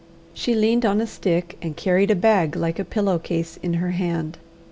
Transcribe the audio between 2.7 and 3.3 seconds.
a pillow